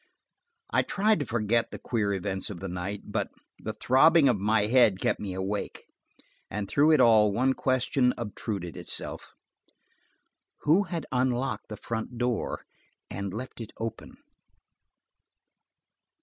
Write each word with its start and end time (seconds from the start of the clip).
I 0.71 0.81
tried 0.81 1.19
to 1.19 1.27
forget 1.27 1.69
the 1.69 1.77
queer 1.77 2.11
events 2.11 2.49
of 2.49 2.59
the 2.59 2.67
night, 2.67 3.03
but 3.11 3.27
the 3.59 3.73
throbbing 3.73 4.27
of 4.27 4.39
my 4.39 4.61
head 4.61 4.99
kept 4.99 5.19
me 5.19 5.35
awake, 5.35 5.85
and 6.49 6.67
through 6.67 6.93
it 6.93 6.99
all 6.99 7.31
one 7.31 7.53
question 7.53 8.11
obtruded 8.17 8.75
itself–who 8.75 10.85
had 10.85 11.05
unlocked 11.11 11.67
the 11.67 11.77
front 11.77 12.17
door 12.17 12.65
and 13.11 13.31
left 13.31 13.61
it 13.61 13.73
open? 13.79 14.15